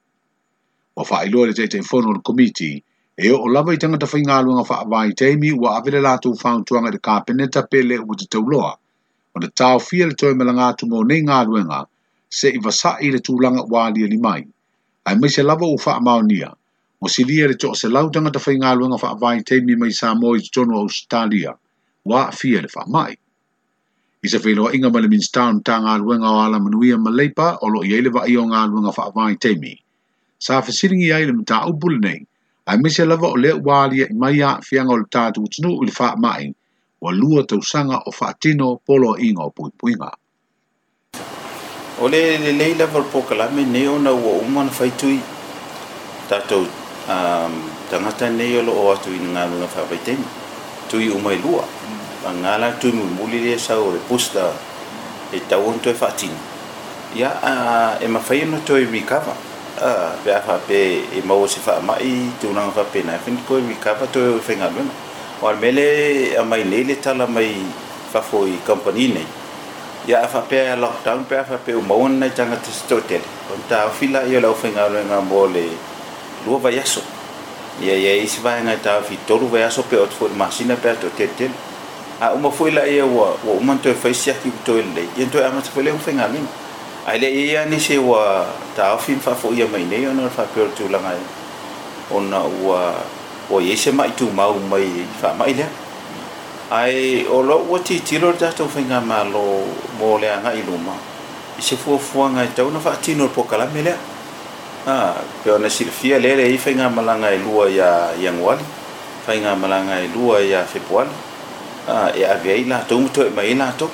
o 0.96 1.04
wha 1.10 1.18
iloa 1.28 1.46
le 1.48 1.54
teite 1.58 1.78
fono 1.90 2.10
na 2.16 2.20
komiti, 2.28 2.72
e 3.18 3.28
o 3.36 3.46
lava 3.56 3.72
i 3.74 3.78
tangata 3.82 4.06
whaingalua 4.12 4.54
ngā 4.62 4.66
wha 4.70 4.78
wai 4.92 5.10
teimi 5.20 5.50
ua 5.62 5.70
avele 5.78 6.00
tu 6.24 6.30
whaung 6.42 6.64
tuanga 6.68 6.92
de 6.94 6.98
kāpeneta 7.08 7.62
pe 7.72 7.80
le 7.90 7.96
o 8.10 8.14
te 8.20 8.26
tau 8.34 8.42
loa, 8.52 8.74
o 9.34 9.40
le 9.40 9.50
fia 9.80 10.08
le 10.08 10.14
malanga 10.36 10.76
tu 10.78 10.86
mo 10.88 11.04
nei 11.04 11.22
ngā 11.24 11.46
ruenga 11.48 11.86
se 12.30 12.50
i 12.52 12.58
i 13.08 13.12
le 13.12 13.20
tūlanga 13.28 13.66
wā 13.74 13.88
lia 13.96 14.20
mai. 14.20 14.46
Ai 15.06 15.16
mai 15.20 15.30
se 15.30 15.42
lava 15.44 15.66
o 15.66 15.76
wha 15.78 16.00
maonia, 16.04 16.52
o 17.02 17.08
lia 17.28 17.48
le 17.48 17.56
tō 17.56 17.74
se 17.76 17.88
lautanga 17.88 18.32
ta 18.32 18.40
whai 18.40 18.58
ngā 18.58 18.74
ruenga 18.78 18.98
wha 19.02 19.10
avai 19.16 19.42
teimi 19.44 19.76
mai 19.76 19.92
sa 19.92 20.12
mō 20.14 20.36
i 20.38 20.42
tono 20.54 20.80
Australia, 20.80 21.56
wā 22.06 22.32
fia 22.34 22.62
le 22.62 22.68
wha 22.76 22.84
mai. 22.88 23.16
I 24.24 24.28
se 24.28 24.38
wheloa 24.38 24.74
inga 24.76 24.90
male 24.92 25.08
Minstown 25.08 25.64
tā 25.64 25.80
ngā 25.82 25.98
ruenga 26.02 26.28
o 26.30 26.42
ala 26.46 26.60
manuia 26.60 26.98
leipa 26.98 27.58
o 27.64 27.68
lo 27.74 27.84
i 27.88 27.94
eile 27.98 28.12
i 28.28 28.38
o 28.38 28.44
ngā 28.52 28.68
ruenga 28.70 28.92
wha 28.98 29.04
avai 29.08 29.36
teimi. 29.40 29.74
Sa 30.40 30.60
whisiringi 30.62 31.12
ai 31.14 31.26
le 31.26 31.34
mta 31.34 31.66
upule 31.72 31.98
nei, 32.00 32.20
ai 32.68 32.78
mai 32.78 32.90
se 32.92 33.06
lava 33.06 33.28
o 33.32 33.36
le 33.36 33.52
wā 33.54 33.88
lia 33.92 34.06
i 34.10 34.14
mai 34.14 34.42
a 34.42 34.60
fianga 34.62 34.92
o 34.94 34.98
le 34.98 35.06
tātu 35.08 35.42
utinu 35.44 35.72
u 35.80 35.84
le 35.88 35.92
wha 36.00 36.16
mai, 36.18 36.54
wa 37.02 37.10
lua 37.12 37.42
tau 37.50 37.60
sanga 37.66 37.98
o 38.06 38.14
whaatino 38.14 38.78
polo 38.86 39.18
inga 39.18 39.42
o 39.44 39.50
puipuinga. 39.50 40.10
O 42.06 42.08
le 42.08 42.38
le 42.38 42.52
le 42.54 42.68
le 42.78 42.86
le 42.86 43.02
pokalame 43.14 43.66
ne 43.66 43.88
o 43.90 43.98
na 43.98 44.12
ua 44.14 44.38
umana 44.38 44.70
whaitui 44.70 45.18
tatou 46.30 46.66
um, 47.10 47.54
tangata 47.90 48.30
ne 48.30 48.62
lo 48.62 48.74
o 48.86 48.92
atu 48.94 49.10
ina 49.10 49.30
ngā 49.34 49.44
lunga 49.50 49.68
whaapaitenga. 49.76 50.28
Tui 50.90 51.10
umai 51.10 51.38
lua. 51.42 51.66
Mm. 51.66 52.46
Ngāla 52.46 52.78
tui 52.80 52.92
mumuli 52.94 53.40
le 53.46 53.58
sau 53.58 53.96
e 53.98 54.00
pusta 54.08 54.52
e 55.34 55.40
tauon 55.50 55.80
toi 55.82 55.94
e 55.98 55.98
whaatino. 56.02 56.38
Ia 57.18 57.34
e 58.00 58.06
mawhaia 58.08 58.46
no 58.46 58.60
toi 58.66 58.86
rikawa. 58.86 59.50
Uh, 59.82 60.14
pe 60.24 60.30
a 60.32 60.38
whape 60.46 60.78
e 61.16 61.22
mawo 61.26 61.48
se 61.50 61.58
whaamai, 61.66 62.30
tūnanga 62.42 62.70
whape 62.76 63.02
na 63.06 63.14
e 63.18 63.22
whenikoi 63.26 63.62
rikawa 63.68 64.06
toi 64.14 64.28
o 64.38 64.38
whenga 64.46 64.70
lunga. 64.70 65.10
o 65.42 65.52
mele 65.60 66.38
a 66.38 66.44
mai 66.44 66.64
nei 66.64 66.86
tala 67.02 67.26
mai 67.26 67.50
company 68.66 69.08
nei 69.18 69.28
Ya 70.08 70.22
afa 70.24 70.44
lockdown 70.76 71.26
pea 71.30 71.42
afa 71.42 71.58
pea 71.58 71.78
umau 71.78 72.06
ana 72.06 72.26
i 72.26 72.30
tagata 72.30 72.70
setotele 72.74 73.22
ona 73.52 73.62
taofila 73.70 74.26
ia 74.26 74.38
o 74.38 74.42
le 74.42 74.48
aufaigaluega 74.48 75.16
yaso. 75.20 75.62
Ya 76.46 76.48
lua 76.48 76.58
vaiaso 76.60 77.02
ia 77.82 77.94
ia 77.96 78.16
isi 78.24 78.42
vaega 78.42 78.74
i 78.74 79.18
pe 79.90 79.98
oto 79.98 80.16
foi 80.20 80.32
a 82.22 82.34
uma 82.34 82.50
foi 82.52 82.72
la 82.72 82.82
ia 82.88 83.06
ua 83.06 83.38
ua 83.46 83.54
uma 83.60 83.74
nitoe 83.74 83.94
faisi 83.94 84.30
aki 84.32 84.50
utoe 84.50 84.82
lelei 84.82 85.08
ia 85.18 85.26
nitoe 85.26 85.46
amata 85.46 85.70
foi 85.74 85.84
le 85.84 85.92
ufaigaliga 85.92 86.48
ae 87.06 87.18
leʻi 87.18 87.52
ia 87.52 87.66
nisi 87.66 87.98
ua 87.98 88.46
fa 88.76 88.94
ma 88.94 89.34
faafoʻia 89.34 89.68
mai 89.72 89.86
nei 89.86 90.06
ona 90.08 90.22
o 93.52 93.60
ia 93.60 93.76
se 93.76 93.92
mai 93.92 94.16
tumau 94.16 94.56
mai 94.72 94.88
faamai 95.20 95.60
lea 95.60 95.68
ai 96.72 97.28
o 97.28 97.42
loo 97.44 97.60
à, 97.60 97.60
à, 97.60 97.64
dạ, 97.68 97.72
ua 97.72 97.80
titilo 97.84 98.32
le 98.32 98.38
tatou 98.40 98.68
faiga 98.72 99.00
malo 99.04 99.68
mo 100.00 100.16
le 100.18 100.30
agaʻi 100.32 100.64
luma 100.64 100.96
i 101.60 101.62
se 101.62 101.76
fuafuaga 101.76 102.44
e 102.48 102.50
tauna 102.56 102.80
faatino 102.80 103.24
le 103.28 103.34
pokalame 103.36 103.82
lea 103.84 103.98
a 104.88 105.14
pe 105.44 105.52
ona 105.52 105.68
silafia 105.70 106.18
lea 106.20 106.36
leai 106.40 106.58
faigamalaga 106.58 107.32
e 107.36 107.44
lua 107.44 107.68
ia 107.70 108.14
iaguali 108.24 108.64
faigamalaga 109.28 110.00
e 110.00 110.08
lua 110.16 110.40
ia 110.40 110.64
fepuali 110.64 111.12
a 111.92 112.12
e 112.16 112.24
aveai 112.24 112.66
latou 112.72 113.00
matoe 113.04 113.30
mai 113.36 113.54
latou 113.54 113.90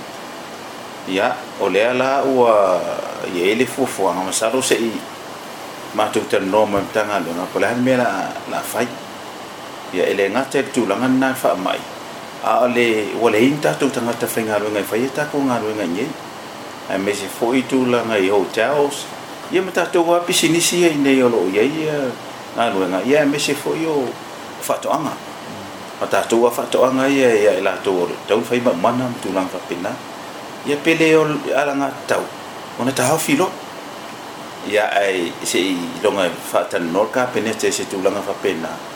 ia 1.10 1.34
o 1.60 1.66
lea 1.70 1.94
la 1.98 2.22
ua 2.24 2.78
iai 3.34 3.56
le 3.58 3.66
fuafuaga 3.66 4.22
masalo 4.22 4.62
seʻi 4.62 4.92
matou 5.98 6.22
talanoa 6.30 6.66
mai 6.78 6.82
matagaluega 6.86 7.44
po 7.52 7.58
le 7.60 7.66
alemea 7.68 7.98
la 8.54 8.58
afai 8.62 8.86
la 8.86 9.07
ia 9.94 10.04
e 10.04 10.14
le 10.14 10.30
gata 10.30 10.60
i 10.60 10.62
le 10.64 10.72
tulaga 10.72 11.02
lana 11.08 11.32
e 11.32 11.34
faamai 11.34 11.80
a 12.44 12.60
o 12.64 12.68
le 12.68 13.12
ua 13.22 13.30
leini 13.32 13.60
tatou 13.62 13.90
tagata 13.90 14.28
faigaluega 14.28 14.80
i 14.80 14.84
faia 14.84 15.10
takou 15.16 15.48
galuega 15.48 15.84
i 15.84 16.00
ai 16.00 16.08
ae 16.96 17.00
ma 17.00 17.12
se 17.12 17.26
foʻi 17.28 17.64
tulaga 17.68 18.18
i 18.20 18.28
hotels 18.30 19.06
ia 19.52 19.62
ma 19.62 19.72
tatou 19.72 20.14
a 20.14 20.20
pisinisi 20.20 20.84
ai 20.86 20.96
nei 20.96 21.22
o 21.24 21.30
loo 21.30 21.48
iai 21.48 21.72
ia 21.84 22.12
galuega 22.56 23.02
ia 23.06 23.22
e 23.24 23.26
ma 23.26 23.38
se 23.40 23.54
foʻi 23.54 23.86
o 23.88 24.04
faatoʻaga 24.68 25.14
a 26.04 26.08
tatou 26.08 26.46
a 26.48 26.52
faatoʻaga 26.52 27.08
ia 27.10 27.30
ia 27.36 27.52
e 27.60 27.62
latou 27.64 28.04
o 28.04 28.06
le 28.12 28.16
tau 28.28 28.42
fai 28.44 28.60
maʻumana 28.60 29.08
ma 29.08 29.16
tulaga 29.24 29.48
faapena 29.56 29.96
ia 30.68 30.76
pele 30.76 31.16
o 31.16 31.24
alaga 31.62 31.92
tau. 32.08 32.26
ona 32.80 32.92
tahaofi 32.92 33.38
loo 33.40 33.50
ia 34.68 34.92
ai 34.92 35.32
seʻi 35.44 36.02
iloga 36.04 36.28
faatananoa 36.52 37.06
le 37.08 37.12
kapene 37.12 37.56
te 37.56 37.72
se 37.72 37.86
tulaga 37.88 38.20
faapena 38.20 38.96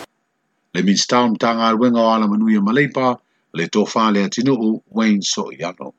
le 0.73 0.83
Minstown 0.83 1.35
tanga 1.37 1.67
aluega 1.67 1.99
o 1.99 2.07
ala 2.13 2.27
manuia 2.31 2.61
ma 2.63 2.71
leipa 2.71 3.19
le 3.53 3.67
tofa 3.67 4.07
le 4.11 4.23
atinuu 4.23 4.79
Wayne 4.95 5.19
Soiano. 5.21 5.93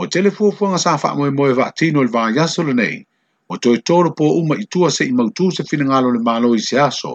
O 0.00 0.04
telefuafuaga 0.06 0.78
sa 0.78 0.98
faamoemoe 0.98 1.54
vaatino 1.58 2.02
i 2.02 2.06
le 2.06 2.10
vaiaso 2.10 2.62
nei, 2.74 3.06
o 3.48 3.54
toe 3.56 3.78
toro 3.86 4.10
po 4.18 4.34
uma 4.42 4.56
itua 4.62 4.90
se 4.90 5.04
imautu 5.06 5.52
se 5.54 5.62
se 5.68 5.76
lo 5.78 6.10
le 6.12 6.18
malo 6.18 6.54
i 6.54 6.58
se 6.68 6.76
aso 6.78 7.14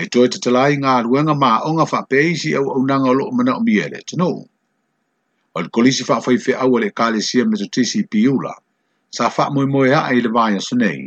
e 0.00 0.04
toe 0.12 0.28
tatalai 0.32 0.76
ngā 0.80 0.92
aluega 1.00 1.34
maʻoga 1.36 1.84
faapeaisi 1.92 2.54
au 2.56 2.64
aunaga 2.72 3.06
o 3.12 3.14
loo 3.18 3.30
manaʻo 3.38 3.60
mia 3.66 3.88
le 3.92 3.96
atinuu 4.00 4.40
o 5.56 5.60
le 5.62 5.68
kolisi 5.74 6.02
i 6.04 6.38
feʻau 6.38 6.72
a 6.78 6.80
le 6.80 6.86
ekalesia 6.88 7.44
metotisi 7.50 7.98
i 8.00 8.06
piula 8.12 8.54
sa 9.16 9.24
moy 9.52 9.90
aʻe 10.00 10.12
i 10.16 10.20
le 10.24 10.30
vaiaso 10.36 10.74
nei 10.80 11.00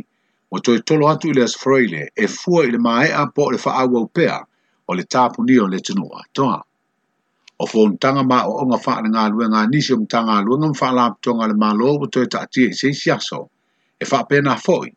o 0.52 0.58
toi 0.60 0.78
tolo 0.80 1.08
atu 1.08 1.28
ile 1.32 1.42
asfroile 1.42 2.10
e 2.16 2.24
fua 2.28 2.60
ile 2.68 2.78
mae 2.78 3.08
a 3.12 3.22
po 3.34 3.50
le 3.50 3.58
faa 3.58 3.80
au 3.88 4.06
pea 4.06 4.40
o 4.88 4.94
le 4.94 5.02
tapu 5.04 5.42
nio 5.44 5.66
le 5.66 5.78
tenua 5.80 6.20
toa. 6.34 6.62
O 7.62 7.66
fon 7.66 7.96
tanga 7.98 8.22
ma 8.22 8.38
o 8.50 8.60
onga 8.62 8.78
faa 8.86 9.00
nga 9.08 9.22
lue 9.32 9.46
nga 9.50 9.60
nisi 9.72 9.90
o 9.94 9.96
mtanga 10.02 10.42
lue 10.46 10.56
nga 10.58 10.68
mfaa 10.72 10.92
la 10.98 11.04
ptonga 11.16 11.44
le 11.50 11.54
malo 11.64 11.88
o 12.02 12.06
toi 12.12 12.26
ta 12.32 12.40
e 12.60 12.72
se 12.78 12.88
siaso 13.00 13.40
e 13.98 14.04
faa 14.10 14.24
pena 14.30 14.52
foi 14.66 14.88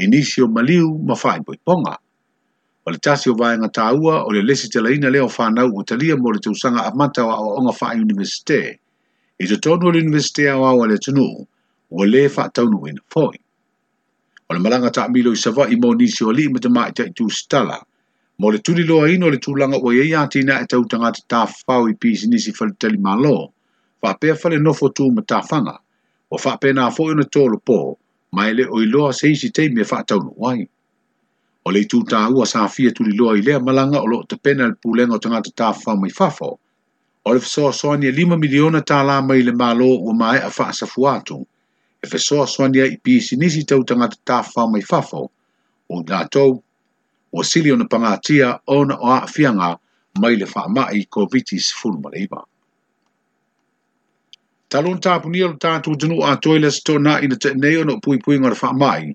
e 0.00 0.06
nisi 0.10 0.38
o 0.42 0.46
maliu 0.56 0.86
ma 1.06 1.14
faa 1.22 1.34
i 1.36 1.40
boiponga. 1.46 1.94
O 2.84 2.88
le 2.92 2.98
tasi 3.06 3.26
o 3.30 3.34
vae 3.40 3.54
nga 3.60 3.68
taua 3.76 4.14
o 4.24 4.28
le 4.34 4.40
lesi 4.48 4.66
te 4.72 4.78
laina 4.84 5.08
leo 5.14 5.28
faa 5.36 5.50
nau 5.56 5.70
o 5.80 5.82
talia 5.88 6.14
mo 6.20 6.28
le 6.34 6.38
tausanga 6.44 6.80
amatawa 6.88 7.34
o 7.44 7.56
onga 7.58 7.72
faa 7.80 7.94
universite 8.04 8.62
e 9.40 9.44
to 9.48 9.56
tonu 9.64 9.84
o 9.88 9.92
le 9.94 9.98
universite 10.04 10.44
awa 10.54 10.68
o 10.76 10.82
le 10.90 10.96
tenu 11.04 11.26
o 11.90 12.00
le 12.12 12.22
faa 12.34 12.48
taunu 12.54 12.78
ina 12.90 13.00
foi 13.14 13.36
malanga 14.60 14.90
ta 14.90 15.08
milo 15.08 15.32
i 15.32 15.36
sava 15.36 15.66
i 15.68 15.76
mo 15.80 15.92
nisi 15.94 16.24
o 16.24 16.30
li 16.32 16.48
ma 16.48 16.58
te 16.60 16.68
mai 16.68 16.92
stala. 17.32 17.80
Mo 18.38 18.50
le 18.50 18.58
tuni 18.58 18.84
loa 18.84 19.08
ino 19.10 19.28
le 19.28 19.36
tūlanga 19.36 19.80
o 19.84 19.92
ia 19.92 20.26
tina 20.28 20.60
e 20.62 20.66
tau 20.66 20.84
tanga 20.88 21.10
te 21.12 21.20
tāwhau 21.28 21.88
i 21.90 21.94
pisi 21.94 22.26
nisi 22.28 22.52
fale 22.52 22.72
tali 22.78 22.96
malo, 22.98 23.52
whapea 24.02 24.34
fale 24.36 24.56
nofo 24.58 24.88
tū 24.96 25.12
ma 25.12 25.20
tāwhanga, 25.22 25.74
o 26.32 26.36
whapea 26.40 26.72
nā 26.72 26.86
fōi 26.88 27.16
na 27.18 27.24
tōlo 27.28 27.60
pō, 27.68 27.76
mai 28.32 28.52
le 28.54 28.64
oi 28.72 28.86
loa 28.88 29.12
se 29.12 29.28
isi 29.34 29.50
te 29.50 29.68
mea 29.68 29.84
whātau 29.84 30.22
no 30.24 30.32
wai. 30.40 30.64
O 31.66 31.70
le 31.76 31.82
tū 31.84 32.00
tā 32.08 32.22
ua 32.32 32.48
sā 32.48 32.64
fia 32.72 32.92
tuni 32.96 33.12
loa 33.12 33.36
i 33.36 33.44
lea 33.44 33.60
malanga 33.60 34.00
o 34.00 34.08
lo 34.08 34.22
te 34.24 34.36
pena 34.40 34.68
le 34.72 34.76
pūlenga 34.80 35.18
o 35.18 35.20
tanga 35.20 35.42
te 35.44 35.52
tāwhau 35.52 36.00
mai 36.00 36.08
whafo, 36.16 36.54
o 37.28 37.34
le 37.36 37.44
fsoa 37.44 37.74
soa 37.76 37.96
ni 38.00 38.08
e 38.08 38.12
lima 38.16 38.40
miliona 38.40 38.80
tā 38.80 39.02
lā 39.04 39.20
mai 39.28 39.44
le 39.44 39.52
malo 39.52 39.92
o 40.08 40.16
mai 40.16 40.38
a 40.40 40.48
whaasa 40.48 40.88
fuatu, 40.88 41.42
e 42.04 42.08
fe 42.10 42.18
soa 42.26 42.46
swani 42.54 42.78
ai 42.80 42.96
pi 43.04 43.12
si 43.20 43.34
nisi 43.36 43.62
tau 43.68 43.80
tanga 43.88 44.08
te 44.12 44.16
tafa 44.28 44.60
mai 44.72 44.82
fafo, 44.90 45.22
o 45.92 45.96
nātou, 46.08 46.50
o 47.32 47.40
sili 47.50 47.70
ona 47.74 47.84
pangatia 47.92 48.48
ona 48.76 48.94
o 48.96 49.08
a 49.16 49.26
fianga 49.34 49.70
mai 50.20 50.34
le 50.40 50.46
wha 50.54 50.62
mai 50.76 50.98
COVID-19 51.14 52.00
maleiba. 52.02 52.40
Talon 54.70 54.98
tāpu 55.04 55.28
ni 55.30 55.40
alo 55.42 55.56
tātou 55.60 55.96
tunu 56.00 56.22
a 56.24 56.36
toilas 56.40 56.78
tō 56.86 56.96
nā 57.04 57.20
ina 57.26 57.36
te 57.36 57.52
nei 57.54 57.76
ona 57.82 57.98
pui 58.02 58.18
pui 58.24 58.38
ngara 58.38 58.56
wha 58.62 58.70
mai, 58.72 59.12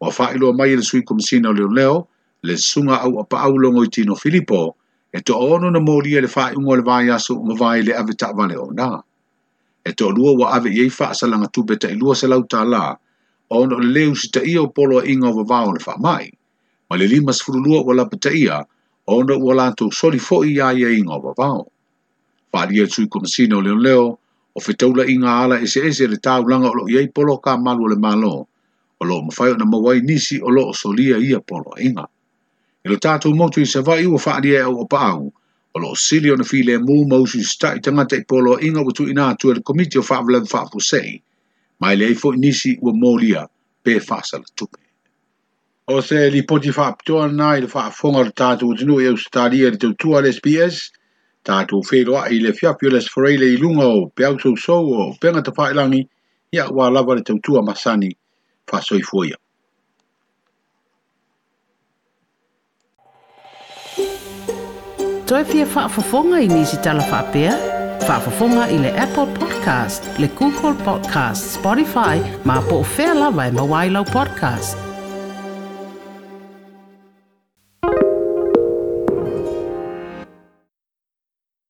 o 0.00 0.06
a 0.06 0.12
wha 0.16 0.26
ilo 0.34 0.52
mai 0.52 0.72
ina 0.74 0.82
sui 0.82 1.02
kumisina 1.02 1.54
leo 1.56 1.70
leo, 1.78 1.96
le 2.42 2.56
sunga 2.58 3.00
au 3.02 3.20
a 3.20 3.24
pa 3.24 3.46
au 3.48 3.56
longo 3.56 3.84
i 3.84 3.88
tino 3.88 4.14
Filippo, 4.14 4.76
e 5.16 5.20
to 5.22 5.34
ono 5.34 5.70
na 5.70 5.80
mōria 5.80 6.20
le 6.20 6.28
wha 6.34 6.52
ingo 6.52 6.76
le 6.76 6.82
vāi 6.82 7.08
aso 7.10 7.40
ngavai 7.40 7.82
le 7.86 7.92
avitakwane 7.94 8.56
o 8.58 8.68
nāa 8.76 9.00
e 9.86 9.92
to 9.94 10.10
lua 10.10 10.32
wa 10.40 10.46
ave 10.58 10.70
ye 10.76 10.88
fa 10.90 11.14
salanga 11.20 11.46
tu 11.54 11.62
beta 11.62 11.86
lua 12.00 12.12
se 12.20 12.26
lau 12.26 12.42
ta 12.52 12.60
la 12.66 12.82
on 13.58 13.68
le 13.94 14.02
u 14.12 14.18
sita 14.20 14.40
i 14.42 14.54
o 14.62 14.66
polo 14.76 14.98
inga 15.12 15.30
wa 15.36 15.44
va 15.50 15.58
on 15.70 15.78
fa 15.86 15.94
mai 16.04 16.26
ma 16.90 16.94
le 17.00 17.06
lima 17.12 17.30
se 17.36 17.40
furu 17.46 17.60
lua 17.66 17.78
wala 17.86 18.04
beta 18.12 18.30
ia 18.44 18.56
on 19.14 19.28
wala 19.46 19.66
to 19.78 19.84
soli 19.98 20.18
fo 20.26 20.36
i 20.42 20.52
ai 20.68 20.82
e 20.82 20.90
inga 20.98 21.14
wa 21.24 21.30
va 21.38 21.50
fa 22.50 22.60
li 22.68 22.76
e 22.82 22.86
tu 22.92 23.02
kum 23.12 23.22
sino 23.34 23.56
le 23.66 23.74
leo 23.86 24.08
o 24.58 24.58
fe 24.64 24.72
tau 24.80 24.90
la 24.98 25.04
inga 25.14 25.30
ala 25.42 25.56
e 25.64 25.70
se 25.72 25.80
e 25.88 25.92
se 25.98 26.04
le 26.12 26.18
tau 26.26 26.42
langa 26.50 26.68
o 26.82 26.90
ye 26.94 27.02
polo 27.16 27.34
ka 27.44 27.52
malu 27.64 27.84
le 27.86 27.94
malo 28.06 28.34
o 28.98 29.02
lo 29.08 29.16
ma 29.24 29.30
fai 29.38 29.52
na 29.58 29.64
mawai 29.72 29.98
nisi 30.08 30.36
o 30.42 30.48
lo 30.56 30.62
o 30.74 30.74
solia 30.80 31.16
ia 31.28 31.38
polo 31.50 31.70
inga 31.86 32.04
ilo 32.84 32.96
tatu 33.04 33.28
motu 33.38 33.58
i 33.64 33.68
se 33.72 33.78
va 33.86 33.94
i 34.04 34.10
wa 34.12 34.18
fa 34.24 34.34
li 34.42 34.50
e 34.50 34.62
o 34.66 34.82
pa 34.92 34.98
au 35.14 35.22
o 35.76 35.78
lo 35.78 35.92
silio 35.94 36.36
na 36.40 36.44
file 36.50 36.78
mu 36.80 37.04
mo 37.10 37.18
si 37.26 37.42
sta 37.44 37.74
i 37.76 37.80
tanga 37.84 38.04
te 38.08 38.18
polo 38.28 38.56
inga 38.66 38.80
wutu 38.84 39.04
ina 39.12 39.34
tu 39.38 39.50
el 39.52 39.60
komiti 39.68 39.98
o 39.98 40.02
fa'avle 40.08 40.40
fa'afu 40.52 40.80
sei, 40.80 41.20
Ma 41.80 41.92
le 41.92 42.06
eifo 42.08 42.32
inisi 42.36 42.70
ua 42.84 42.92
molia 43.04 43.42
pe 43.84 43.92
fa'asa 44.08 44.36
la 44.40 44.48
tupe. 44.56 44.78
O 45.94 46.00
se 46.00 46.30
li 46.32 46.42
poti 46.48 46.70
fa'aptoa 46.78 47.26
na 47.38 47.48
il 47.60 47.68
fa'afonga 47.74 48.22
le 48.24 48.32
tātu 48.40 48.70
utinu 48.72 48.96
e 49.02 49.06
australia 49.12 49.68
le 49.70 49.76
tautua 49.76 50.24
le 50.24 50.32
SPS, 50.32 50.76
tātu 51.46 51.84
feilo 51.84 52.16
a 52.16 52.24
i 52.32 52.40
le 52.40 52.56
fiapio 52.56 52.88
le 52.90 53.00
sforeile 53.04 53.52
i 53.52 53.60
lunga 53.60 53.86
o 53.98 54.06
peautou 54.16 54.56
sou 54.58 54.88
o 55.02 55.10
penga 55.20 55.44
ta 55.46 55.52
fa'ilangi, 55.52 56.00
ia 56.56 56.70
ua 56.72 56.88
lava 56.88 57.20
le 57.20 57.28
tautua 57.28 57.60
masani 57.62 58.10
fa'asoi 58.66 59.04
fuoia. 59.04 59.36
toe 65.26 65.42
fia 65.48 65.66
whaafafonga 65.74 66.38
i 66.40 66.48
nisi 66.48 66.76
tala 66.82 67.02
whaapea? 67.02 67.54
Whaafafonga 68.08 68.68
i 68.70 68.78
le 68.78 68.90
Apple 69.00 69.26
Podcast, 69.34 70.06
le 70.18 70.28
Google 70.38 70.74
Podcast, 70.84 71.48
Spotify, 71.58 72.18
ma 72.44 72.60
po 72.70 72.80
o 72.86 72.86
whea 72.96 73.14
lawa 73.14 73.46
e 73.46 73.50
mawailau 73.50 74.04
podcast. 74.04 74.85